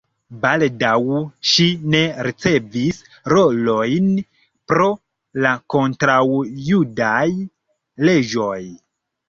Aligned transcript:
Baldaŭ 0.43 1.01
ŝi 1.49 1.67
ne 1.95 2.01
ricevis 2.27 3.03
rolojn 3.35 4.09
pro 4.73 4.89
la 5.47 5.55
kontraŭjudaj 5.77 7.25
leĝoj. 8.11 8.61